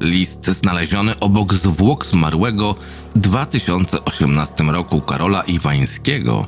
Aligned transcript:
List 0.00 0.46
znaleziony 0.46 1.20
obok 1.20 1.54
zwłok 1.54 2.06
zmarłego 2.06 2.74
w 3.14 3.18
2018 3.18 4.64
roku 4.64 5.00
Karola 5.00 5.42
Iwańskiego, 5.42 6.46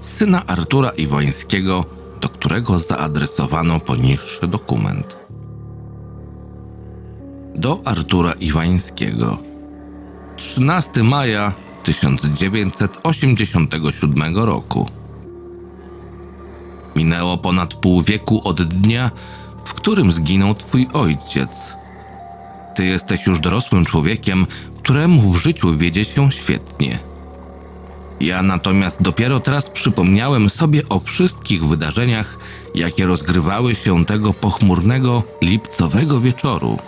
syna 0.00 0.46
Artura 0.46 0.90
Iwańskiego, 0.90 1.84
do 2.20 2.28
którego 2.28 2.78
zaadresowano 2.78 3.80
poniższy 3.80 4.46
dokument. 4.46 5.16
Do 7.54 7.80
Artura 7.84 8.32
Iwańskiego. 8.32 9.38
13 10.36 11.02
maja 11.02 11.52
1987 11.82 14.36
roku. 14.36 14.88
Minęło 16.96 17.38
ponad 17.38 17.74
pół 17.74 18.02
wieku 18.02 18.40
od 18.44 18.62
dnia, 18.62 19.10
w 19.64 19.74
którym 19.74 20.12
zginął 20.12 20.54
twój 20.54 20.88
ojciec. 20.92 21.81
Ty 22.74 22.86
jesteś 22.86 23.26
już 23.26 23.40
dorosłym 23.40 23.84
człowiekiem, 23.84 24.46
któremu 24.82 25.30
w 25.30 25.36
życiu 25.36 25.76
wiedzie 25.76 26.04
się 26.04 26.32
świetnie. 26.32 26.98
Ja 28.20 28.42
natomiast 28.42 29.02
dopiero 29.02 29.40
teraz 29.40 29.70
przypomniałem 29.70 30.50
sobie 30.50 30.88
o 30.88 30.98
wszystkich 30.98 31.66
wydarzeniach, 31.66 32.38
jakie 32.74 33.06
rozgrywały 33.06 33.74
się 33.74 34.04
tego 34.04 34.32
pochmurnego, 34.32 35.22
lipcowego 35.42 36.20
wieczoru. 36.20 36.78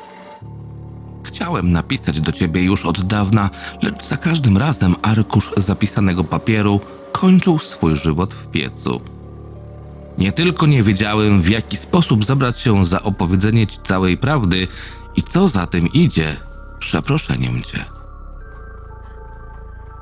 Chciałem 1.27 1.73
napisać 1.73 2.21
do 2.21 2.33
ciebie 2.33 2.63
już 2.63 2.87
od 2.87 3.01
dawna, 3.01 3.51
lecz 3.83 4.05
za 4.05 4.17
każdym 4.17 4.57
razem 4.57 4.95
arkusz 5.03 5.53
zapisanego 5.57 6.25
papieru 6.25 6.81
kończył 7.13 7.59
swój 7.59 7.97
żywot 7.97 8.35
w 8.35 8.49
piecu. 8.49 9.01
Nie 10.19 10.33
tylko 10.33 10.67
nie 10.67 10.83
wiedziałem, 10.83 11.41
w 11.41 11.49
jaki 11.49 11.77
sposób 11.77 12.25
zabrać 12.25 12.61
się 12.61 12.87
za 12.87 13.03
opowiedzenie 13.03 13.67
ci 13.67 13.79
całej 13.83 14.17
prawdy 14.19 14.69
i 15.17 15.23
co 15.23 15.49
za 15.49 15.67
tym 15.67 15.93
idzie, 15.93 16.37
przeproszeniem 16.79 17.63
cię. 17.63 17.85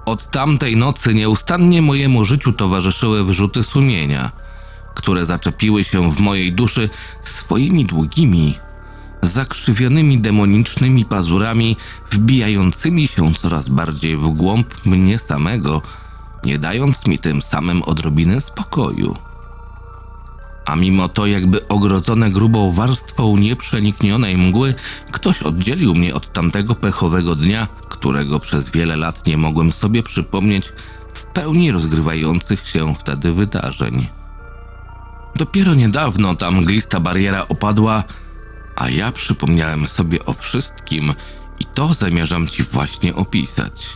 Od 0.04 0.30
tamtej 0.30 0.76
nocy 0.76 1.14
nieustannie 1.14 1.82
mojemu 1.82 2.24
życiu 2.24 2.52
towarzyszyły 2.52 3.24
wyrzuty 3.24 3.62
sumienia, 3.62 4.30
które 4.94 5.26
zaczepiły 5.26 5.84
się 5.84 6.10
w 6.10 6.20
mojej 6.20 6.52
duszy 6.52 6.88
swoimi 7.22 7.84
długimi, 7.86 8.58
zakrzywionymi 9.22 10.18
demonicznymi 10.18 11.04
pazurami, 11.04 11.76
wbijającymi 12.10 13.08
się 13.08 13.34
coraz 13.34 13.68
bardziej 13.68 14.16
w 14.16 14.28
głąb 14.28 14.86
mnie 14.86 15.18
samego, 15.18 15.82
nie 16.44 16.58
dając 16.58 17.06
mi 17.06 17.18
tym 17.18 17.42
samym 17.42 17.82
odrobiny 17.82 18.40
spokoju. 18.40 19.16
A 20.64 20.76
mimo 20.76 21.08
to, 21.08 21.26
jakby 21.26 21.68
ogrodzone 21.68 22.30
grubą 22.30 22.72
warstwą 22.72 23.36
nieprzeniknionej 23.36 24.38
mgły, 24.38 24.74
ktoś 25.10 25.42
oddzielił 25.42 25.94
mnie 25.94 26.14
od 26.14 26.32
tamtego 26.32 26.74
pechowego 26.74 27.36
dnia, 27.36 27.68
którego 27.88 28.38
przez 28.38 28.70
wiele 28.70 28.96
lat 28.96 29.26
nie 29.26 29.36
mogłem 29.38 29.72
sobie 29.72 30.02
przypomnieć 30.02 30.72
w 31.14 31.26
pełni 31.26 31.72
rozgrywających 31.72 32.66
się 32.66 32.94
wtedy 32.94 33.32
wydarzeń. 33.32 34.06
Dopiero 35.36 35.74
niedawno 35.74 36.36
ta 36.36 36.50
mglista 36.50 37.00
bariera 37.00 37.48
opadła, 37.48 38.04
a 38.76 38.88
ja 38.88 39.12
przypomniałem 39.12 39.86
sobie 39.86 40.24
o 40.24 40.32
wszystkim 40.32 41.14
i 41.60 41.64
to 41.64 41.94
zamierzam 41.94 42.48
ci 42.48 42.62
właśnie 42.62 43.14
opisać. 43.14 43.86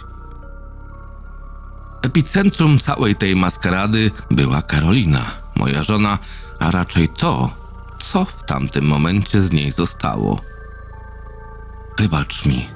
Epicentrum 2.03 2.79
całej 2.79 3.17
tej 3.17 3.37
maskarady 3.37 4.11
była 4.31 4.63
Karolina, 4.63 5.25
moja 5.57 5.83
żona, 5.83 6.19
a 6.59 6.71
raczej 6.71 7.09
to, 7.09 7.51
co 7.99 8.25
w 8.25 8.45
tamtym 8.47 8.85
momencie 8.85 9.41
z 9.41 9.53
niej 9.53 9.71
zostało. 9.71 10.41
Wybacz 11.99 12.47
mi. 12.47 12.67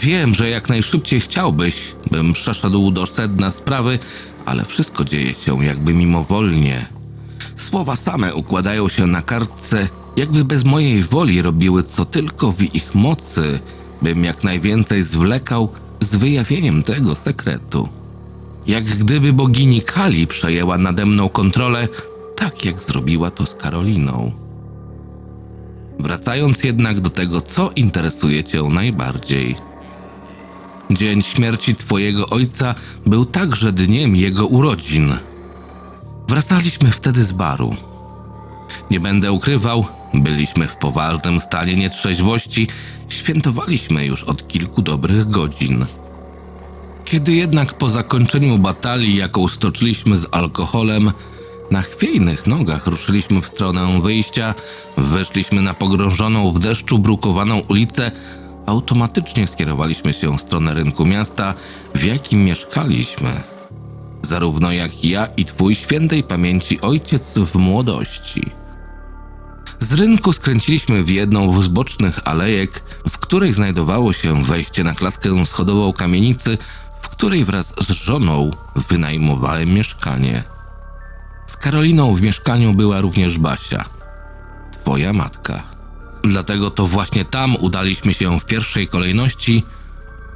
Wiem, 0.00 0.34
że 0.34 0.50
jak 0.50 0.68
najszybciej 0.68 1.20
chciałbyś, 1.20 1.94
bym 2.10 2.32
przeszedł 2.32 2.90
do 2.90 3.06
sedna 3.06 3.50
sprawy, 3.50 3.98
ale 4.44 4.64
wszystko 4.64 5.04
dzieje 5.04 5.34
się 5.34 5.64
jakby 5.64 5.94
mimowolnie. 5.94 6.86
Słowa 7.56 7.96
same 7.96 8.34
układają 8.34 8.88
się 8.88 9.06
na 9.06 9.22
kartce, 9.22 9.88
jakby 10.16 10.44
bez 10.44 10.64
mojej 10.64 11.02
woli 11.02 11.42
robiły 11.42 11.82
co 11.82 12.04
tylko 12.04 12.52
w 12.52 12.74
ich 12.74 12.94
mocy, 12.94 13.60
bym 14.02 14.24
jak 14.24 14.44
najwięcej 14.44 15.02
zwlekał 15.02 15.72
z 16.00 16.16
wyjawieniem 16.16 16.82
tego 16.82 17.14
sekretu. 17.14 17.88
Jak 18.66 18.84
gdyby 18.84 19.32
bogini 19.32 19.82
Kali 19.82 20.26
przejęła 20.26 20.78
nade 20.78 21.06
mną 21.06 21.28
kontrolę, 21.28 21.88
tak 22.42 22.64
jak 22.64 22.78
zrobiła 22.78 23.30
to 23.30 23.46
z 23.46 23.54
Karoliną. 23.54 24.32
Wracając 26.00 26.64
jednak 26.64 27.00
do 27.00 27.10
tego, 27.10 27.40
co 27.40 27.70
interesuje 27.76 28.44
Cię 28.44 28.62
najbardziej. 28.62 29.56
Dzień 30.90 31.22
śmierci 31.22 31.74
Twojego 31.74 32.28
ojca 32.28 32.74
był 33.06 33.24
także 33.24 33.72
dniem 33.72 34.16
jego 34.16 34.46
urodzin. 34.46 35.14
Wracaliśmy 36.28 36.90
wtedy 36.90 37.24
z 37.24 37.32
baru. 37.32 37.76
Nie 38.90 39.00
będę 39.00 39.32
ukrywał, 39.32 39.86
byliśmy 40.14 40.68
w 40.68 40.76
poważnym 40.76 41.40
stanie 41.40 41.76
nietrzeźwości, 41.76 42.68
świętowaliśmy 43.08 44.06
już 44.06 44.24
od 44.24 44.48
kilku 44.48 44.82
dobrych 44.82 45.30
godzin. 45.30 45.86
Kiedy 47.04 47.32
jednak 47.32 47.74
po 47.74 47.88
zakończeniu 47.88 48.58
batalii, 48.58 49.16
jaką 49.16 49.48
stoczyliśmy 49.48 50.16
z 50.16 50.28
alkoholem, 50.30 51.12
na 51.72 51.82
chwiejnych 51.82 52.46
nogach 52.46 52.86
ruszyliśmy 52.86 53.40
w 53.40 53.46
stronę 53.46 54.00
wyjścia, 54.02 54.54
weszliśmy 54.96 55.62
na 55.62 55.74
pogrążoną 55.74 56.52
w 56.52 56.60
deszczu 56.60 56.98
brukowaną 56.98 57.58
ulicę, 57.58 58.10
automatycznie 58.66 59.46
skierowaliśmy 59.46 60.12
się 60.12 60.38
w 60.38 60.40
stronę 60.40 60.74
rynku 60.74 61.04
miasta, 61.04 61.54
w 61.94 62.04
jakim 62.04 62.44
mieszkaliśmy. 62.44 63.30
Zarówno 64.22 64.72
jak 64.72 65.04
ja 65.04 65.26
i 65.36 65.44
twój 65.44 65.74
świętej 65.74 66.22
pamięci 66.22 66.80
ojciec 66.80 67.38
w 67.38 67.56
młodości. 67.56 68.50
Z 69.78 69.92
rynku 69.92 70.32
skręciliśmy 70.32 71.02
w 71.02 71.10
jedną 71.10 71.62
z 71.62 71.68
bocznych 71.68 72.28
alejek, 72.28 72.82
w 73.08 73.18
której 73.18 73.52
znajdowało 73.52 74.12
się 74.12 74.42
wejście 74.42 74.84
na 74.84 74.94
klatkę 74.94 75.46
schodową 75.46 75.92
kamienicy, 75.92 76.58
w 77.02 77.08
której 77.08 77.44
wraz 77.44 77.74
z 77.80 77.90
żoną 77.90 78.50
wynajmowałem 78.88 79.74
mieszkanie. 79.74 80.52
Z 81.52 81.56
Karoliną 81.56 82.14
w 82.14 82.22
mieszkaniu 82.22 82.74
była 82.74 83.00
również 83.00 83.38
Basia, 83.38 83.84
twoja 84.72 85.12
matka. 85.12 85.62
Dlatego 86.22 86.70
to 86.70 86.86
właśnie 86.86 87.24
tam 87.24 87.56
udaliśmy 87.56 88.14
się 88.14 88.40
w 88.40 88.44
pierwszej 88.44 88.88
kolejności 88.88 89.64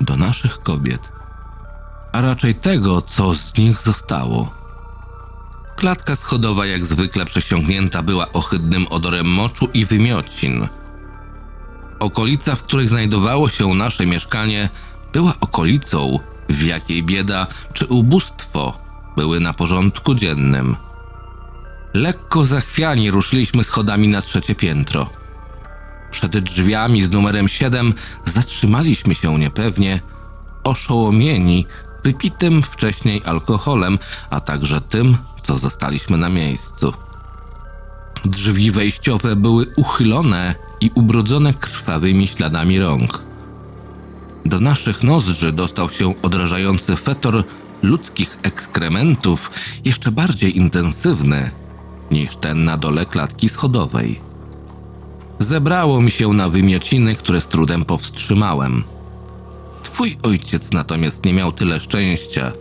do 0.01 0.17
naszych 0.17 0.59
kobiet, 0.59 1.13
a 2.13 2.21
raczej 2.21 2.55
tego, 2.55 3.03
co 3.03 3.35
z 3.35 3.59
nich 3.59 3.79
zostało. 3.79 4.53
Klatka 5.77 6.17
schodowa 6.17 6.67
jak 6.67 6.85
zwykle 6.85 7.25
przesiągnięta 7.25 8.03
była 8.03 8.33
ohydnym 8.33 8.87
odorem 8.87 9.27
moczu 9.27 9.69
i 9.75 9.85
wymiocin. 9.85 10.69
Okolica, 11.99 12.55
w 12.55 12.63
której 12.63 12.89
znajdowało 12.89 13.49
się 13.49 13.75
nasze 13.75 14.07
mieszkanie, 14.07 14.69
była 15.13 15.35
okolicą, 15.41 16.19
w 16.49 16.63
jakiej 16.63 17.03
bieda 17.03 17.47
czy 17.73 17.87
ubóstwo 17.87 18.79
były 19.17 19.41
na 19.41 19.53
porządku 19.53 20.15
dziennym. 20.15 20.77
Lekko 21.97 22.45
zachwiani 22.45 23.11
ruszyliśmy 23.11 23.65
schodami 23.65 24.09
na 24.09 24.23
trzecie 24.23 24.55
piętro. 24.55 25.11
Przed 26.11 26.39
drzwiami 26.39 27.03
z 27.03 27.11
numerem 27.11 27.49
7 27.49 27.95
zatrzymaliśmy 28.25 29.15
się 29.15 29.39
niepewnie, 29.39 30.01
oszołomieni 30.65 31.67
wypitym 32.05 32.63
wcześniej 32.63 33.23
alkoholem, 33.25 33.99
a 34.31 34.41
także 34.41 34.81
tym, 34.81 35.17
co 35.43 35.59
zostaliśmy 35.59 36.19
na 36.19 36.29
miejscu. 36.29 36.93
Drzwi 38.25 38.71
wejściowe 38.71 39.37
były 39.37 39.67
uchylone 39.77 40.55
i 40.81 40.91
ubrudzone 40.95 41.55
krwawymi 41.55 42.29
śladami 42.29 42.79
rąk. 42.79 43.23
Do 44.45 44.61
naszych 44.61 45.03
nozdrzy 45.03 45.53
dostał 45.53 45.91
się 45.91 46.23
odrażający 46.23 46.97
fetor 46.97 47.45
ludzkich 47.83 48.39
ekskrementów, 48.43 49.51
jeszcze 49.85 50.13
bardziej 50.13 50.57
intensywny 50.57 51.51
niż 52.11 52.37
ten 52.37 52.65
na 52.65 52.77
dole 52.77 53.07
klatki 53.07 53.49
schodowej. 53.49 54.21
Zebrało 55.39 56.01
mi 56.01 56.11
się 56.11 56.29
na 56.29 56.49
wymiociny, 56.49 57.15
które 57.15 57.41
z 57.41 57.47
trudem 57.47 57.85
powstrzymałem. 57.85 58.85
Twój 59.83 60.19
ojciec 60.23 60.73
natomiast 60.73 61.25
nie 61.25 61.33
miał 61.33 61.53
tyle 61.53 61.81
szczęścia. 61.81 62.53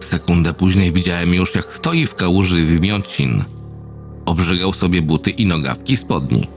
Sekundę 0.00 0.54
później 0.54 0.92
widziałem 0.92 1.34
już, 1.34 1.54
jak 1.54 1.64
stoi 1.64 2.06
w 2.06 2.14
kałuży 2.14 2.64
wymiocin. 2.64 3.44
Obrzygał 4.26 4.72
sobie 4.72 5.02
buty 5.02 5.30
i 5.30 5.46
nogawki 5.46 5.96
spodni. 5.96 6.48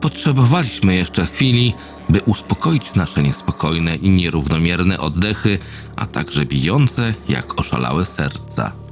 Potrzebowaliśmy 0.00 0.94
jeszcze 0.94 1.26
chwili, 1.26 1.74
by 2.08 2.20
uspokoić 2.20 2.94
nasze 2.94 3.22
niespokojne 3.22 3.96
i 3.96 4.10
nierównomierne 4.10 4.98
oddechy, 4.98 5.58
a 5.96 6.06
także 6.06 6.44
bijące 6.44 7.14
jak 7.28 7.60
oszalałe 7.60 8.04
serca. 8.04 8.85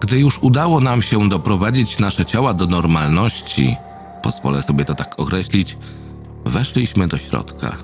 Gdy 0.00 0.18
już 0.18 0.38
udało 0.38 0.80
nam 0.80 1.02
się 1.02 1.28
doprowadzić 1.28 1.98
nasze 1.98 2.26
ciała 2.26 2.54
do 2.54 2.66
normalności, 2.66 3.76
pozwolę 4.22 4.62
sobie 4.62 4.84
to 4.84 4.94
tak 4.94 5.20
określić, 5.20 5.76
weszliśmy 6.44 7.08
do 7.08 7.18
środka. 7.18 7.76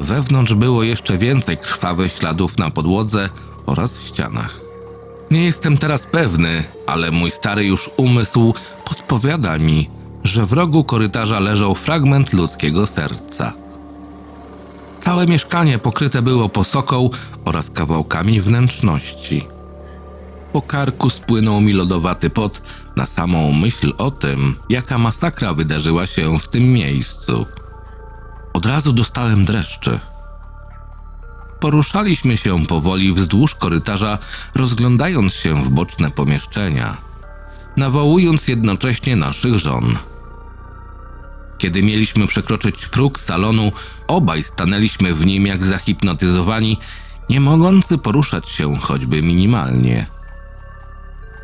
Wewnątrz 0.00 0.54
było 0.54 0.82
jeszcze 0.82 1.18
więcej 1.18 1.56
krwawych 1.56 2.12
śladów 2.12 2.58
na 2.58 2.70
podłodze 2.70 3.28
oraz 3.66 4.00
ścianach. 4.06 4.60
Nie 5.30 5.44
jestem 5.44 5.78
teraz 5.78 6.06
pewny, 6.06 6.64
ale 6.86 7.10
mój 7.10 7.30
stary 7.30 7.64
już 7.64 7.90
umysł 7.96 8.54
podpowiada 8.84 9.58
mi, 9.58 9.90
że 10.24 10.46
w 10.46 10.52
rogu 10.52 10.84
korytarza 10.84 11.40
leżał 11.40 11.74
fragment 11.74 12.32
ludzkiego 12.32 12.86
serca. 12.86 13.52
Całe 15.00 15.26
mieszkanie 15.26 15.78
pokryte 15.78 16.22
było 16.22 16.48
posoką 16.48 17.10
oraz 17.44 17.70
kawałkami 17.70 18.40
wnętrzności. 18.40 19.46
Po 20.52 20.62
karku 20.62 21.10
spłynął 21.10 21.60
mi 21.60 21.72
lodowaty 21.72 22.30
pot 22.30 22.62
na 22.96 23.06
samą 23.06 23.52
myśl 23.52 23.92
o 23.98 24.10
tym, 24.10 24.54
jaka 24.68 24.98
masakra 24.98 25.54
wydarzyła 25.54 26.06
się 26.06 26.38
w 26.38 26.48
tym 26.48 26.72
miejscu. 26.72 27.46
Od 28.52 28.66
razu 28.66 28.92
dostałem 28.92 29.44
dreszczy. 29.44 29.98
Poruszaliśmy 31.60 32.36
się 32.36 32.66
powoli 32.66 33.12
wzdłuż 33.12 33.54
korytarza, 33.54 34.18
rozglądając 34.54 35.34
się 35.34 35.62
w 35.62 35.70
boczne 35.70 36.10
pomieszczenia, 36.10 36.96
nawołując 37.76 38.48
jednocześnie 38.48 39.16
naszych 39.16 39.58
żon. 39.58 39.96
Kiedy 41.58 41.82
mieliśmy 41.82 42.26
przekroczyć 42.26 42.86
próg 42.86 43.20
salonu, 43.20 43.72
obaj 44.06 44.42
stanęliśmy 44.42 45.14
w 45.14 45.26
nim 45.26 45.46
jak 45.46 45.64
zahipnotyzowani, 45.64 46.78
nie 47.30 47.40
mogący 47.40 47.98
poruszać 47.98 48.48
się 48.48 48.76
choćby 48.76 49.22
minimalnie. 49.22 50.06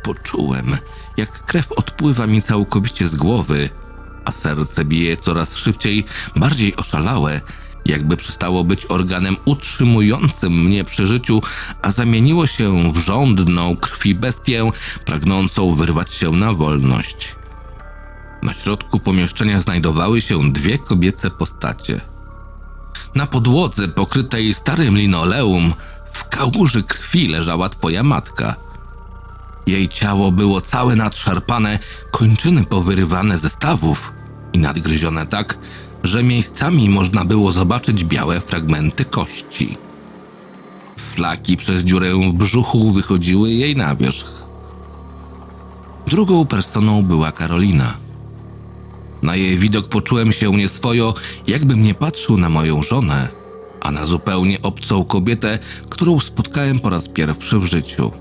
Poczułem, 0.03 0.77
jak 1.17 1.45
krew 1.45 1.71
odpływa 1.71 2.27
mi 2.27 2.41
całkowicie 2.41 3.07
z 3.07 3.15
głowy, 3.15 3.69
a 4.25 4.31
serce 4.31 4.85
bije 4.85 5.17
coraz 5.17 5.55
szybciej, 5.55 6.05
bardziej 6.35 6.75
oszalałe, 6.75 7.41
jakby 7.85 8.17
przestało 8.17 8.63
być 8.63 8.85
organem 8.85 9.37
utrzymującym 9.45 10.63
mnie 10.63 10.83
przy 10.83 11.07
życiu, 11.07 11.41
a 11.81 11.91
zamieniło 11.91 12.47
się 12.47 12.93
w 12.93 12.97
żądną 12.97 13.77
krwi 13.77 14.15
bestię, 14.15 14.71
pragnącą 15.05 15.73
wyrwać 15.73 16.13
się 16.13 16.31
na 16.31 16.53
wolność. 16.53 17.35
Na 18.43 18.53
środku 18.53 18.99
pomieszczenia 18.99 19.61
znajdowały 19.61 20.21
się 20.21 20.51
dwie 20.51 20.77
kobiece 20.77 21.29
postacie. 21.29 22.01
Na 23.15 23.27
podłodze 23.27 23.87
pokrytej 23.87 24.53
starym 24.53 24.97
linoleum 24.97 25.73
w 26.13 26.29
kałuży 26.29 26.83
krwi 26.83 27.27
leżała 27.27 27.69
twoja 27.69 28.03
matka. 28.03 28.55
Jej 29.69 29.89
ciało 29.89 30.31
było 30.31 30.61
całe 30.61 30.95
nadszarpane, 30.95 31.79
kończyny 32.11 32.63
powyrywane 32.63 33.37
ze 33.37 33.49
stawów 33.49 34.13
i 34.53 34.59
nadgryzione 34.59 35.25
tak, 35.27 35.57
że 36.03 36.23
miejscami 36.23 36.89
można 36.89 37.25
było 37.25 37.51
zobaczyć 37.51 38.03
białe 38.03 38.41
fragmenty 38.41 39.05
kości. 39.05 39.77
Flaki 40.97 41.57
przez 41.57 41.81
dziurę 41.81 42.13
w 42.13 42.33
brzuchu 42.33 42.91
wychodziły 42.91 43.51
jej 43.51 43.75
na 43.75 43.95
wierzch. 43.95 44.45
Drugą 46.07 46.45
personą 46.45 47.03
była 47.03 47.31
Karolina. 47.31 47.93
Na 49.21 49.35
jej 49.35 49.57
widok 49.57 49.87
poczułem 49.87 50.31
się 50.31 50.51
nieswojo, 50.51 51.13
jakbym 51.47 51.83
nie 51.83 51.93
patrzył 51.93 52.37
na 52.37 52.49
moją 52.49 52.83
żonę, 52.83 53.27
a 53.81 53.91
na 53.91 54.05
zupełnie 54.05 54.61
obcą 54.61 55.05
kobietę, 55.05 55.59
którą 55.89 56.19
spotkałem 56.19 56.79
po 56.79 56.89
raz 56.89 57.09
pierwszy 57.09 57.59
w 57.59 57.65
życiu. 57.65 58.11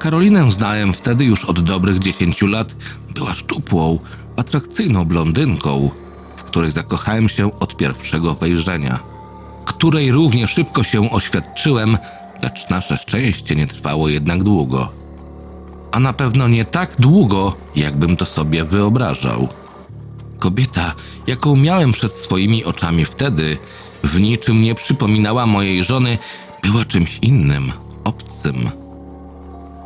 Karolinę 0.00 0.52
znałem 0.52 0.92
wtedy 0.92 1.24
już 1.24 1.44
od 1.44 1.60
dobrych 1.60 1.98
dziesięciu 1.98 2.46
lat. 2.46 2.74
Była 3.14 3.34
szczupłą, 3.34 3.98
atrakcyjną 4.36 5.04
blondynką, 5.04 5.90
w 6.36 6.42
której 6.42 6.70
zakochałem 6.70 7.28
się 7.28 7.58
od 7.60 7.76
pierwszego 7.76 8.34
wejrzenia, 8.34 8.98
której 9.64 10.12
równie 10.12 10.46
szybko 10.46 10.82
się 10.82 11.10
oświadczyłem, 11.10 11.98
lecz 12.42 12.70
nasze 12.70 12.96
szczęście 12.96 13.56
nie 13.56 13.66
trwało 13.66 14.08
jednak 14.08 14.42
długo. 14.42 14.92
A 15.92 16.00
na 16.00 16.12
pewno 16.12 16.48
nie 16.48 16.64
tak 16.64 16.94
długo, 16.98 17.56
jakbym 17.76 18.16
to 18.16 18.26
sobie 18.26 18.64
wyobrażał. 18.64 19.48
Kobieta, 20.38 20.94
jaką 21.26 21.56
miałem 21.56 21.92
przed 21.92 22.12
swoimi 22.12 22.64
oczami 22.64 23.04
wtedy, 23.04 23.58
w 24.04 24.20
niczym 24.20 24.62
nie 24.62 24.74
przypominała 24.74 25.46
mojej 25.46 25.84
żony, 25.84 26.18
była 26.62 26.84
czymś 26.84 27.18
innym, 27.22 27.72
obcym. 28.04 28.79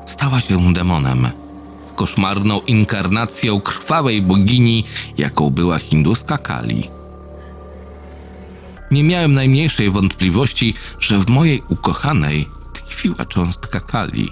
Stała 0.07 0.41
się 0.41 0.73
demonem 0.73 1.29
koszmarną 1.95 2.61
inkarnacją 2.61 3.61
krwawej 3.61 4.23
bogini, 4.23 4.85
jaką 5.19 5.51
była 5.51 5.79
hinduska 5.79 6.39
Kali. 6.39 6.91
Nie 8.91 9.05
miałem 9.05 9.33
najmniejszej 9.33 9.91
wątpliwości, 9.91 10.75
że 11.01 11.19
w 11.19 11.31
mojej 11.31 11.63
ukochanej 11.69 12.49
tkwiła 12.73 13.25
cząstka 13.25 13.81
Kali. 13.81 14.31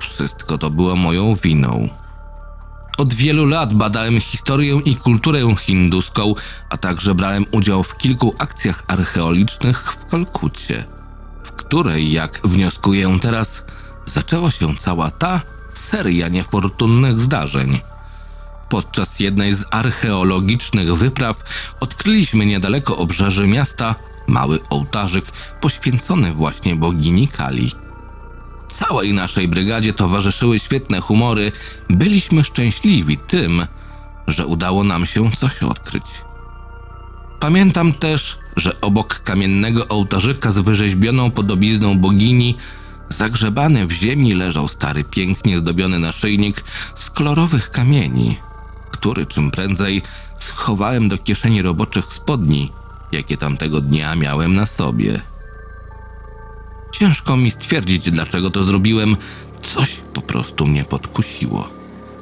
Wszystko 0.00 0.58
to 0.58 0.70
było 0.70 0.96
moją 0.96 1.34
winą. 1.34 1.88
Od 2.98 3.14
wielu 3.14 3.46
lat 3.46 3.74
badałem 3.74 4.20
historię 4.20 4.80
i 4.84 4.96
kulturę 4.96 5.54
hinduską, 5.56 6.34
a 6.70 6.76
także 6.76 7.14
brałem 7.14 7.46
udział 7.50 7.82
w 7.82 7.96
kilku 7.96 8.34
akcjach 8.38 8.84
archeologicznych 8.86 9.92
w 9.92 10.10
Kalkucie, 10.10 10.84
w 11.44 11.52
której, 11.52 12.12
jak 12.12 12.40
wnioskuję 12.44 13.18
teraz, 13.22 13.64
zaczęła 14.08 14.50
się 14.50 14.76
cała 14.76 15.10
ta 15.10 15.40
seria 15.68 16.28
niefortunnych 16.28 17.20
zdarzeń. 17.20 17.80
Podczas 18.68 19.20
jednej 19.20 19.54
z 19.54 19.64
archeologicznych 19.70 20.94
wypraw 20.96 21.42
odkryliśmy 21.80 22.46
niedaleko 22.46 22.96
obrzeży 22.96 23.46
miasta 23.46 23.94
mały 24.26 24.58
ołtarzyk 24.70 25.24
poświęcony 25.60 26.32
właśnie 26.32 26.76
bogini 26.76 27.28
Kali. 27.28 27.72
Całej 28.68 29.14
naszej 29.14 29.48
brygadzie 29.48 29.92
towarzyszyły 29.92 30.58
świetne 30.58 31.00
humory, 31.00 31.52
byliśmy 31.90 32.44
szczęśliwi 32.44 33.18
tym, 33.18 33.66
że 34.26 34.46
udało 34.46 34.84
nam 34.84 35.06
się 35.06 35.30
coś 35.30 35.62
odkryć. 35.62 36.04
Pamiętam 37.40 37.92
też, 37.92 38.38
że 38.56 38.80
obok 38.80 39.20
kamiennego 39.22 39.88
ołtarzyka 39.88 40.50
z 40.50 40.58
wyrzeźbioną 40.58 41.30
podobizną 41.30 41.98
bogini 41.98 42.56
Zagrzebany 43.08 43.86
w 43.86 43.92
ziemi 43.92 44.34
leżał 44.34 44.68
stary, 44.68 45.04
pięknie 45.04 45.58
zdobiony 45.58 45.98
naszyjnik 45.98 46.64
z 46.94 47.10
kolorowych 47.10 47.70
kamieni, 47.70 48.38
który 48.90 49.26
czym 49.26 49.50
prędzej 49.50 50.02
schowałem 50.38 51.08
do 51.08 51.18
kieszeni 51.18 51.62
roboczych 51.62 52.04
spodni, 52.04 52.72
jakie 53.12 53.36
tamtego 53.36 53.80
dnia 53.80 54.16
miałem 54.16 54.54
na 54.54 54.66
sobie. 54.66 55.20
Ciężko 56.92 57.36
mi 57.36 57.50
stwierdzić, 57.50 58.10
dlaczego 58.10 58.50
to 58.50 58.64
zrobiłem, 58.64 59.16
coś 59.62 59.96
po 60.14 60.20
prostu 60.20 60.66
mnie 60.66 60.84
podkusiło. 60.84 61.68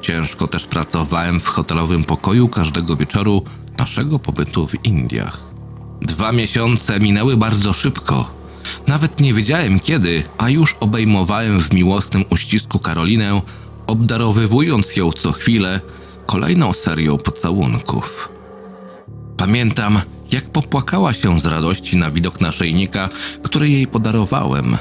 Ciężko 0.01 0.49
też 0.49 0.67
pracowałem 0.67 1.41
w 1.41 1.47
hotelowym 1.47 2.05
pokoju 2.05 2.49
każdego 2.49 2.97
wieczoru 2.97 3.45
naszego 3.79 4.19
pobytu 4.19 4.67
w 4.67 4.85
Indiach. 4.85 5.41
Dwa 6.03 6.33
miesiące 6.33 7.01
minęły 7.01 7.37
bardzo 7.37 7.73
szybko 7.73 8.36
nawet 8.89 9.21
nie 9.21 9.35
wiedziałem 9.35 9.81
kiedy, 9.81 10.23
a 10.39 10.51
już 10.51 10.77
obejmowałem 10.81 11.61
w 11.61 11.73
miłosnym 11.73 12.25
uścisku 12.31 12.79
Karolinę, 12.79 13.41
obdarowywując 13.87 14.97
ją 14.97 15.13
co 15.13 15.33
chwilę 15.33 15.81
kolejną 16.27 16.73
serią 16.73 17.19
pocałunków. 17.19 18.29
Pamiętam, 19.37 20.01
jak 20.33 20.51
popłakała 20.51 21.13
się 21.13 21.41
z 21.41 21.47
radości 21.47 21.97
na 21.97 22.11
widok 22.11 22.41
naszyjnika, 22.41 23.09
który 23.43 23.69
jej 23.69 23.87
podarowałem. 23.87 24.77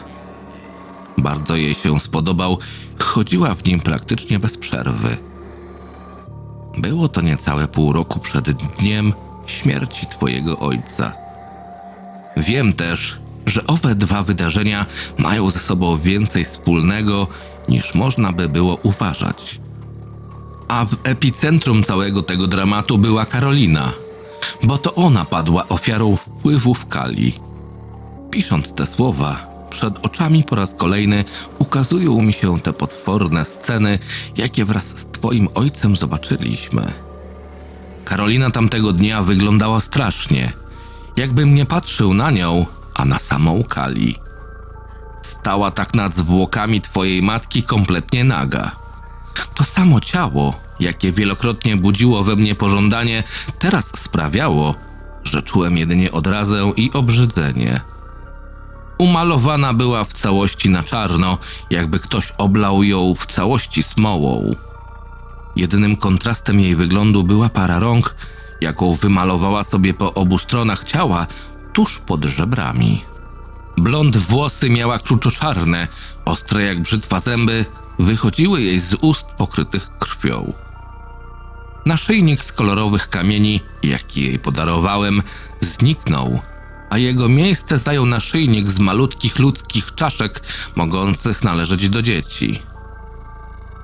Bardzo 1.18 1.56
jej 1.56 1.76
się 1.76 2.00
spodobał, 2.00 2.60
chodziła 3.00 3.56
w 3.56 3.66
nim 3.66 3.80
praktycznie 3.80 4.40
bez 4.40 4.58
przerwy. 4.58 5.18
Było 6.78 7.10
to 7.10 7.22
niecałe 7.22 7.68
pół 7.68 7.94
roku 7.94 8.20
przed 8.20 8.52
dniem 8.52 9.14
śmierci 9.46 10.08
twojego 10.08 10.60
ojca. 10.60 11.12
Wiem 12.38 12.74
też, 12.74 13.20
że 13.46 13.68
owe 13.68 13.96
dwa 13.96 14.24
wydarzenia 14.24 14.86
mają 15.18 15.50
ze 15.50 15.60
sobą 15.60 15.98
więcej 15.98 16.46
wspólnego 16.46 17.28
niż 17.70 17.96
można 17.96 18.34
by 18.34 18.50
było 18.50 18.78
uważać. 18.84 19.60
A 20.68 20.86
w 20.86 20.96
epicentrum 21.04 21.84
całego 21.84 22.24
tego 22.24 22.48
dramatu 22.48 22.98
była 22.98 23.26
Karolina, 23.26 23.92
bo 24.64 24.78
to 24.78 24.96
ona 24.96 25.26
padła 25.26 25.68
ofiarą 25.68 26.16
wpływów 26.16 26.88
Kali. 26.88 27.34
Pisząc 28.32 28.74
te 28.74 28.86
słowa, 28.86 29.56
przed 29.70 30.06
oczami 30.06 30.44
po 30.44 30.56
raz 30.56 30.76
kolejny 30.76 31.26
ukazują 31.60 32.22
mi 32.22 32.34
się 32.34 32.60
te 32.60 32.74
potworne 32.74 33.46
sceny, 33.46 34.00
jakie 34.38 34.66
wraz 34.66 34.98
z 34.98 35.06
Twoim 35.06 35.48
ojcem 35.56 35.96
zobaczyliśmy. 35.96 36.94
Karolina 38.06 38.52
tamtego 38.52 38.94
dnia 38.94 39.24
wyglądała 39.24 39.80
strasznie. 39.80 40.54
Jakbym 41.18 41.56
nie 41.56 41.66
patrzył 41.66 42.14
na 42.14 42.32
nią, 42.32 42.66
a 42.96 43.06
na 43.06 43.20
samą 43.20 43.64
Kali. 43.64 44.16
Stała 45.22 45.72
tak 45.72 45.94
nad 45.94 46.14
zwłokami 46.14 46.82
twojej 46.82 47.22
matki 47.22 47.64
kompletnie 47.64 48.24
naga. 48.24 48.72
To 49.56 49.64
samo 49.64 50.02
ciało, 50.02 50.54
jakie 50.80 51.12
wielokrotnie 51.12 51.78
budziło 51.78 52.24
we 52.24 52.36
mnie 52.36 52.56
pożądanie, 52.56 53.24
teraz 53.60 53.92
sprawiało, 54.00 54.76
że 55.24 55.44
czułem 55.44 55.78
jedynie 55.78 56.12
odrazę 56.12 56.72
i 56.78 56.92
obrzydzenie. 56.94 57.82
Umalowana 58.98 59.74
była 59.74 60.04
w 60.04 60.14
całości 60.14 60.70
na 60.70 60.84
czarno, 60.84 61.38
jakby 61.70 62.00
ktoś 62.00 62.32
oblał 62.38 62.84
ją 62.84 63.14
w 63.16 63.26
całości 63.26 63.84
smołą. 63.84 64.56
Jedynym 65.56 65.96
kontrastem 65.96 66.60
jej 66.60 66.76
wyglądu 66.76 67.24
była 67.24 67.50
para 67.50 67.80
rąk, 67.80 68.16
jaką 68.62 68.96
wymalowała 68.96 69.64
sobie 69.64 69.94
po 69.94 70.14
obu 70.14 70.38
stronach 70.38 70.84
ciała, 70.84 71.28
tuż 71.76 72.00
pod 72.00 72.26
żebrami. 72.26 73.04
Blond 73.78 74.18
włosy 74.18 74.70
miała 74.70 75.00
kruczoczarne, 75.00 75.88
ostre 76.26 76.64
jak 76.64 76.82
brzytwa 76.82 77.20
zęby, 77.20 77.66
wychodziły 78.00 78.62
jej 78.62 78.80
z 78.80 78.94
ust 79.02 79.26
pokrytych 79.26 79.98
krwią. 80.00 80.54
Naszyjnik 81.86 82.44
z 82.44 82.52
kolorowych 82.52 83.10
kamieni, 83.10 83.62
jaki 83.84 84.22
jej 84.22 84.40
podarowałem, 84.40 85.22
zniknął, 85.62 86.40
a 86.90 86.98
jego 86.98 87.30
miejsce 87.30 87.78
zajął 87.78 88.06
naszyjnik 88.06 88.70
z 88.70 88.80
malutkich 88.80 89.40
ludzkich 89.40 89.96
czaszek, 89.96 90.42
mogących 90.76 91.44
należeć 91.44 91.90
do 91.90 92.02
dzieci. 92.02 92.62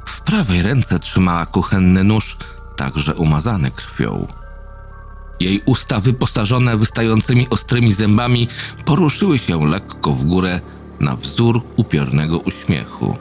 W 0.05 0.21
prawej 0.21 0.62
ręce 0.62 1.00
trzymała 1.00 1.45
kuchenny 1.45 2.03
nóż, 2.03 2.38
także 2.75 3.15
umazany 3.15 3.71
krwią. 3.71 4.40
Jej 5.41 5.62
usta 5.65 6.00
wyposażone 6.00 6.77
wystającymi 6.77 7.48
ostrymi 7.50 7.91
zębami 7.91 8.48
poruszyły 8.86 9.39
się 9.39 9.65
lekko 9.65 10.12
w 10.13 10.24
górę 10.24 10.62
na 11.00 11.15
wzór 11.15 11.62
upiornego 11.75 12.39
uśmiechu. 12.39 13.17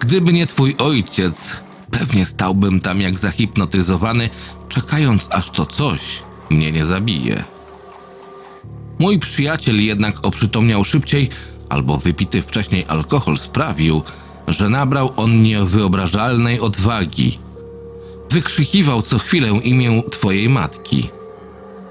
Gdyby 0.00 0.32
nie 0.32 0.46
twój 0.46 0.74
ojciec, 0.78 1.60
pewnie 1.90 2.26
stałbym 2.26 2.80
tam 2.80 3.00
jak 3.00 3.18
zahipnotyzowany, 3.18 4.30
czekając 4.68 5.28
aż 5.30 5.50
to 5.50 5.66
coś 5.66 6.00
mnie 6.50 6.72
nie 6.72 6.84
zabije. 6.86 7.44
Mój 8.98 9.18
przyjaciel 9.18 9.84
jednak 9.84 10.26
oprzytomniał 10.26 10.84
szybciej, 10.84 11.28
albo 11.68 11.98
wypity 11.98 12.42
wcześniej 12.42 12.84
alkohol 12.88 13.38
sprawił, 13.38 14.02
że 14.48 14.68
nabrał 14.68 15.12
on 15.16 15.42
niewyobrażalnej 15.42 16.60
odwagi. 16.60 17.45
Wykrzykiwał 18.36 19.02
co 19.02 19.18
chwilę 19.18 19.48
imię 19.48 20.02
twojej 20.10 20.48
matki. 20.48 21.08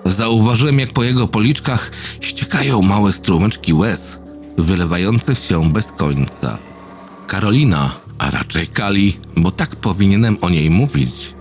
Zauważyłem, 0.06 0.80
jak 0.80 0.94
po 0.94 1.04
jego 1.04 1.28
policzkach 1.28 1.92
ściekają 2.22 2.82
małe 2.82 3.14
strumyczki 3.14 3.74
łez, 3.74 4.20
wylewających 4.58 5.40
się 5.40 5.72
bez 5.74 5.92
końca. 5.92 6.58
Karolina, 7.28 7.92
a 8.18 8.32
raczej 8.32 8.68
Kali, 8.68 9.18
bo 9.38 9.52
tak 9.52 9.76
powinienem 9.76 10.38
o 10.42 10.50
niej 10.50 10.70
mówić, 10.70 11.36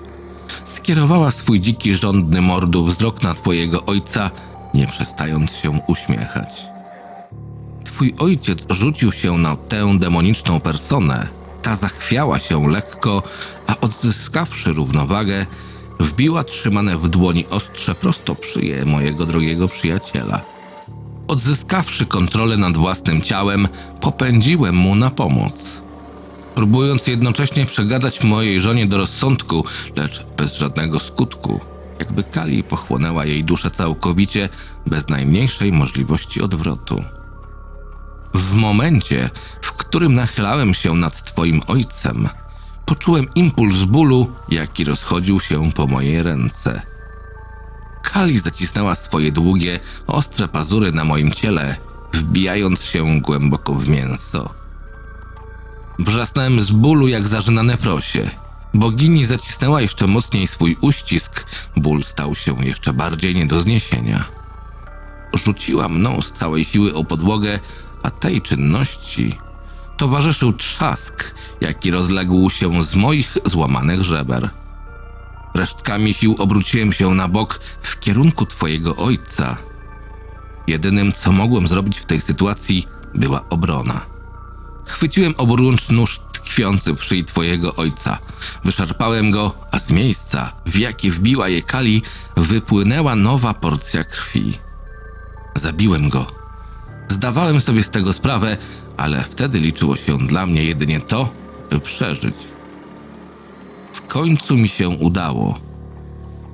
skierowała 0.64 1.30
swój 1.30 1.60
dziki, 1.60 1.94
żądny 1.94 2.42
mordu 2.42 2.84
wzrok 2.84 3.22
na 3.22 3.34
twojego 3.34 3.84
ojca, 3.84 4.30
nie 4.74 4.86
przestając 4.86 5.52
się 5.52 5.80
uśmiechać. 5.88 6.62
Twój 7.84 8.14
ojciec 8.18 8.58
rzucił 8.70 9.12
się 9.12 9.38
na 9.38 9.56
tę 9.56 9.98
demoniczną 9.98 10.60
personę. 10.60 11.43
Ta 11.64 11.74
zachwiała 11.74 12.38
się 12.38 12.68
lekko, 12.68 13.22
a 13.66 13.80
odzyskawszy 13.80 14.72
równowagę, 14.72 15.46
wbiła 16.00 16.44
trzymane 16.44 16.96
w 16.96 17.08
dłoni 17.08 17.46
ostrze 17.50 17.94
prosto 17.94 18.34
w 18.34 18.46
szyję 18.46 18.84
mojego 18.84 19.26
drogiego 19.26 19.68
przyjaciela. 19.68 20.40
Odzyskawszy 21.28 22.06
kontrolę 22.06 22.56
nad 22.56 22.76
własnym 22.76 23.22
ciałem, 23.22 23.68
popędziłem 24.00 24.74
mu 24.74 24.94
na 24.94 25.10
pomoc. 25.10 25.82
Próbując 26.54 27.06
jednocześnie 27.06 27.66
przegadać 27.66 28.24
mojej 28.24 28.60
żonie 28.60 28.86
do 28.86 28.96
rozsądku, 28.96 29.64
lecz 29.96 30.26
bez 30.36 30.54
żadnego 30.54 30.98
skutku, 30.98 31.60
jakby 31.98 32.22
Kali 32.22 32.62
pochłonęła 32.62 33.24
jej 33.24 33.44
duszę 33.44 33.70
całkowicie, 33.70 34.48
bez 34.86 35.08
najmniejszej 35.08 35.72
możliwości 35.72 36.42
odwrotu. 36.42 37.04
W 38.34 38.54
momencie, 38.54 39.30
którym 39.76 40.14
nachylałem 40.14 40.74
się 40.74 40.94
nad 40.94 41.24
twoim 41.24 41.62
ojcem, 41.66 42.28
poczułem 42.86 43.26
impuls 43.34 43.84
bólu, 43.84 44.30
jaki 44.48 44.84
rozchodził 44.84 45.40
się 45.40 45.72
po 45.72 45.86
mojej 45.86 46.22
ręce. 46.22 46.82
Kali 48.02 48.38
zacisnęła 48.38 48.94
swoje 48.94 49.32
długie, 49.32 49.80
ostre 50.06 50.48
pazury 50.48 50.92
na 50.92 51.04
moim 51.04 51.32
ciele, 51.32 51.76
wbijając 52.12 52.82
się 52.82 53.20
głęboko 53.20 53.74
w 53.74 53.88
mięso. 53.88 54.50
Wrzasnąłem 55.98 56.60
z 56.60 56.72
bólu 56.72 57.08
jak 57.08 57.28
zażynane 57.28 57.76
prosie. 57.76 58.30
Bogini 58.74 59.24
zacisnęła 59.24 59.80
jeszcze 59.80 60.06
mocniej 60.06 60.46
swój 60.46 60.76
uścisk, 60.80 61.46
ból 61.76 62.02
stał 62.02 62.34
się 62.34 62.64
jeszcze 62.64 62.92
bardziej 62.92 63.34
nie 63.34 63.46
do 63.46 63.60
zniesienia. 63.60 64.24
Rzuciła 65.44 65.88
mną 65.88 66.22
z 66.22 66.32
całej 66.32 66.64
siły 66.64 66.94
o 66.94 67.04
podłogę, 67.04 67.60
a 68.02 68.10
tej 68.10 68.42
czynności 68.42 69.36
towarzyszył 69.96 70.52
trzask, 70.52 71.34
jaki 71.60 71.90
rozległ 71.90 72.50
się 72.50 72.84
z 72.84 72.94
moich 72.94 73.36
złamanych 73.44 74.02
żeber. 74.02 74.50
Resztkami 75.54 76.14
sił 76.14 76.34
obróciłem 76.38 76.92
się 76.92 77.14
na 77.14 77.28
bok 77.28 77.60
w 77.82 78.00
kierunku 78.00 78.46
twojego 78.46 78.96
ojca. 78.96 79.56
Jedynym, 80.66 81.12
co 81.12 81.32
mogłem 81.32 81.66
zrobić 81.66 81.98
w 81.98 82.04
tej 82.04 82.20
sytuacji, 82.20 82.86
była 83.14 83.44
obrona. 83.50 84.00
Chwyciłem 84.84 85.34
oburącz 85.36 85.88
nóż 85.88 86.20
tkwiący 86.32 86.94
w 86.94 87.04
szyi 87.04 87.24
twojego 87.24 87.74
ojca. 87.74 88.18
Wyszarpałem 88.64 89.30
go, 89.30 89.54
a 89.70 89.78
z 89.78 89.90
miejsca, 89.90 90.52
w 90.66 90.78
jakie 90.78 91.10
wbiła 91.10 91.48
je 91.48 91.62
kali, 91.62 92.02
wypłynęła 92.36 93.16
nowa 93.16 93.54
porcja 93.54 94.04
krwi. 94.04 94.58
Zabiłem 95.54 96.08
go. 96.08 96.26
Zdawałem 97.08 97.60
sobie 97.60 97.82
z 97.82 97.90
tego 97.90 98.12
sprawę, 98.12 98.56
ale 98.96 99.22
wtedy 99.22 99.60
liczyło 99.60 99.96
się 99.96 100.18
dla 100.18 100.46
mnie 100.46 100.64
jedynie 100.64 101.00
to, 101.00 101.28
by 101.70 101.80
przeżyć. 101.80 102.34
W 103.92 104.02
końcu 104.06 104.56
mi 104.56 104.68
się 104.68 104.88
udało. 104.88 105.58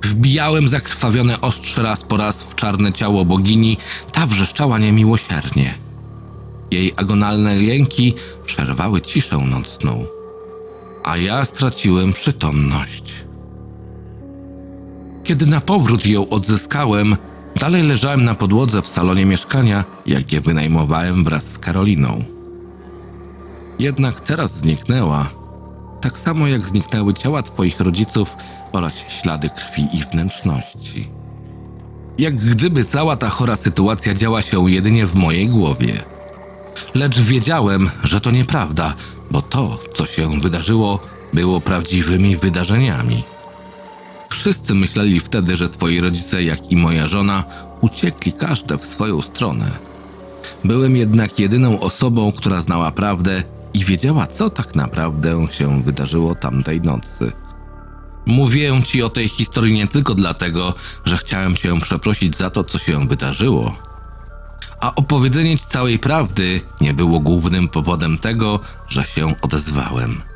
Wbijałem 0.03 0.67
zakrwawione 0.67 1.41
ostrze 1.41 1.81
raz 1.81 2.03
po 2.03 2.17
raz 2.17 2.43
w 2.43 2.55
czarne 2.55 2.93
ciało 2.93 3.25
bogini, 3.25 3.77
ta 4.11 4.27
wrzeszczała 4.27 4.77
niemiłosiernie. 4.77 5.73
Jej 6.71 6.93
agonalne 6.95 7.63
jęki 7.63 8.13
przerwały 8.45 9.01
ciszę 9.01 9.37
nocną, 9.37 10.05
a 11.03 11.17
ja 11.17 11.45
straciłem 11.45 12.13
przytomność. 12.13 13.13
Kiedy 15.23 15.45
na 15.45 15.61
powrót 15.61 16.05
ją 16.05 16.29
odzyskałem, 16.29 17.15
dalej 17.61 17.83
leżałem 17.83 18.23
na 18.23 18.35
podłodze 18.35 18.81
w 18.81 18.87
salonie 18.87 19.25
mieszkania, 19.25 19.83
jakie 20.05 20.41
wynajmowałem 20.41 21.23
wraz 21.23 21.51
z 21.51 21.59
Karoliną. 21.59 22.23
Jednak 23.79 24.19
teraz 24.19 24.57
zniknęła, 24.57 25.29
tak 26.01 26.19
samo 26.19 26.47
jak 26.47 26.65
zniknęły 26.65 27.13
ciała 27.13 27.43
twoich 27.43 27.79
rodziców 27.79 28.35
oraz 28.71 28.93
ślady 29.07 29.49
krwi 29.49 29.87
i 29.93 30.03
wnętrzności. 30.03 31.09
Jak 32.17 32.35
gdyby 32.35 32.83
cała 32.85 33.15
ta 33.15 33.29
chora 33.29 33.55
sytuacja 33.55 34.13
działa 34.13 34.41
się 34.41 34.71
jedynie 34.71 35.07
w 35.07 35.15
mojej 35.15 35.49
głowie. 35.49 36.03
Lecz 36.95 37.19
wiedziałem, 37.19 37.89
że 38.03 38.21
to 38.21 38.31
nieprawda, 38.31 38.93
bo 39.31 39.41
to, 39.41 39.79
co 39.93 40.05
się 40.05 40.39
wydarzyło, 40.39 40.99
było 41.33 41.61
prawdziwymi 41.61 42.37
wydarzeniami. 42.37 43.23
Wszyscy 44.31 44.75
myśleli 44.75 45.19
wtedy, 45.19 45.57
że 45.57 45.69
twoi 45.69 46.01
rodzice, 46.01 46.43
jak 46.43 46.71
i 46.71 46.75
moja 46.75 47.07
żona, 47.07 47.43
uciekli 47.81 48.33
każde 48.33 48.77
w 48.77 48.87
swoją 48.87 49.21
stronę. 49.21 49.71
Byłem 50.63 50.97
jednak 50.97 51.39
jedyną 51.39 51.79
osobą, 51.79 52.31
która 52.31 52.61
znała 52.61 52.91
prawdę 52.91 53.43
i 53.73 53.85
wiedziała, 53.85 54.27
co 54.27 54.49
tak 54.49 54.75
naprawdę 54.75 55.47
się 55.51 55.83
wydarzyło 55.83 56.35
tamtej 56.35 56.81
nocy. 56.81 57.31
Mówię 58.25 58.81
ci 58.85 59.03
o 59.03 59.09
tej 59.09 59.29
historii 59.29 59.73
nie 59.73 59.87
tylko 59.87 60.15
dlatego, 60.15 60.73
że 61.05 61.17
chciałem 61.17 61.55
cię 61.55 61.79
przeprosić 61.79 62.37
za 62.37 62.49
to, 62.49 62.63
co 62.63 62.79
się 62.79 63.07
wydarzyło, 63.07 63.75
a 64.79 64.95
opowiedzenie 64.95 65.57
ci 65.57 65.65
całej 65.65 65.99
prawdy 65.99 66.61
nie 66.81 66.93
było 66.93 67.19
głównym 67.19 67.67
powodem 67.67 68.17
tego, 68.17 68.59
że 68.87 69.03
się 69.03 69.33
odezwałem. 69.41 70.30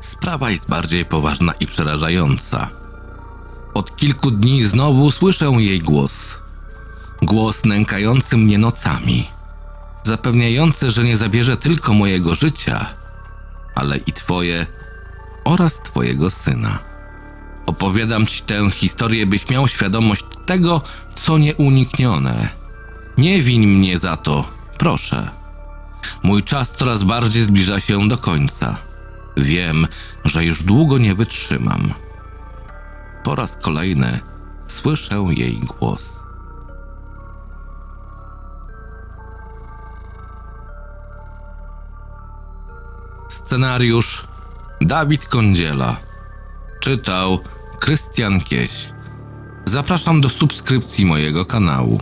Sprawa 0.00 0.50
jest 0.50 0.68
bardziej 0.68 1.04
poważna 1.04 1.52
i 1.52 1.66
przerażająca. 1.66 2.68
Od 3.74 3.96
kilku 3.96 4.30
dni 4.30 4.62
znowu 4.62 5.10
słyszę 5.10 5.46
jej 5.46 5.80
głos. 5.80 6.38
Głos 7.22 7.64
nękający 7.64 8.36
mnie 8.36 8.58
nocami, 8.58 9.26
zapewniający, 10.02 10.90
że 10.90 11.04
nie 11.04 11.16
zabierze 11.16 11.56
tylko 11.56 11.94
mojego 11.94 12.34
życia, 12.34 12.86
ale 13.74 13.96
i 13.96 14.12
twoje 14.12 14.66
oraz 15.44 15.82
twojego 15.82 16.30
syna. 16.30 16.78
Opowiadam 17.66 18.26
ci 18.26 18.42
tę 18.42 18.70
historię, 18.70 19.26
byś 19.26 19.48
miał 19.48 19.68
świadomość 19.68 20.24
tego, 20.46 20.82
co 21.14 21.38
nieuniknione. 21.38 22.48
Nie 23.18 23.42
wiń 23.42 23.66
mnie 23.66 23.98
za 23.98 24.16
to, 24.16 24.48
proszę. 24.78 25.30
Mój 26.22 26.42
czas 26.42 26.76
coraz 26.76 27.02
bardziej 27.02 27.42
zbliża 27.42 27.80
się 27.80 28.08
do 28.08 28.18
końca. 28.18 28.89
Wiem, 29.40 29.86
że 30.24 30.44
już 30.44 30.62
długo 30.62 30.98
nie 30.98 31.14
wytrzymam. 31.14 31.94
Po 33.24 33.34
raz 33.34 33.56
kolejny 33.56 34.20
słyszę 34.66 35.24
jej 35.30 35.60
głos. 35.60 36.20
Scenariusz 43.28 44.26
Dawid 44.80 45.26
Kądziela. 45.26 45.96
Czytał 46.80 47.38
Krystian 47.80 48.40
Kieś. 48.40 48.92
Zapraszam 49.64 50.20
do 50.20 50.28
subskrypcji 50.28 51.06
mojego 51.06 51.44
kanału. 51.44 52.00